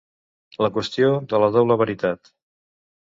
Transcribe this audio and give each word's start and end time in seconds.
La 0.65 0.69
qüestió 0.77 1.11
de 1.33 1.43
la 1.43 1.51
doble 1.59 1.77
veritat. 1.83 2.33